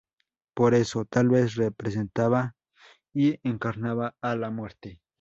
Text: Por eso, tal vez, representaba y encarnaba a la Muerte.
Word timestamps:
Por 0.55 0.73
eso, 0.73 1.05
tal 1.05 1.29
vez, 1.29 1.53
representaba 1.53 2.55
y 3.13 3.39
encarnaba 3.47 4.15
a 4.19 4.35
la 4.35 4.49
Muerte. 4.49 4.99